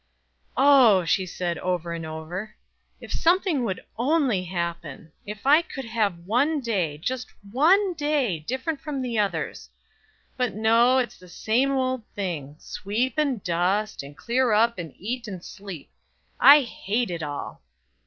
"O!" 0.57 1.05
she 1.05 1.27
said, 1.27 1.59
over 1.59 1.93
and 1.93 2.07
over, 2.07 2.55
"if 2.99 3.11
something 3.13 3.63
would 3.63 3.83
only 3.99 4.45
happen; 4.45 5.11
if 5.27 5.45
I 5.45 5.61
could 5.61 5.85
have 5.85 6.25
one 6.25 6.59
day, 6.59 6.97
just 6.97 7.27
one 7.51 7.93
day, 7.93 8.39
different 8.39 8.81
from 8.81 9.03
the 9.03 9.19
others; 9.19 9.69
but 10.37 10.55
no, 10.55 10.97
it's 10.97 11.19
the 11.19 11.29
same 11.29 11.69
old 11.73 12.03
thing 12.15 12.55
sweep 12.57 13.19
and 13.19 13.43
dust, 13.43 14.01
and 14.01 14.17
clear 14.17 14.53
up, 14.53 14.79
and 14.79 14.95
eat 14.97 15.27
and 15.27 15.45
sleep. 15.45 15.91
I 16.39 16.61
hate 16.61 17.11
it 17.11 17.21
all." 17.21 17.61